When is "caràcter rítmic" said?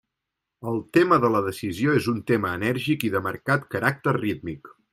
3.77-4.73